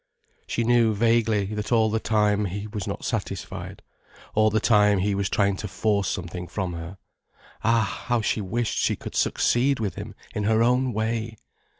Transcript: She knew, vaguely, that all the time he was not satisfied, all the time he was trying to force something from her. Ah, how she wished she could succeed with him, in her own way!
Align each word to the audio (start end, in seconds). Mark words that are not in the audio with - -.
She 0.47 0.63
knew, 0.63 0.95
vaguely, 0.95 1.45
that 1.53 1.71
all 1.71 1.91
the 1.91 1.99
time 1.99 2.45
he 2.45 2.65
was 2.65 2.87
not 2.87 3.05
satisfied, 3.05 3.83
all 4.33 4.49
the 4.49 4.59
time 4.59 4.97
he 4.97 5.13
was 5.13 5.29
trying 5.29 5.57
to 5.57 5.67
force 5.67 6.07
something 6.09 6.47
from 6.47 6.73
her. 6.73 6.97
Ah, 7.63 8.05
how 8.07 8.19
she 8.19 8.41
wished 8.41 8.79
she 8.79 8.95
could 8.95 9.13
succeed 9.13 9.79
with 9.79 9.93
him, 9.93 10.15
in 10.33 10.45
her 10.45 10.63
own 10.63 10.91
way! 10.91 11.37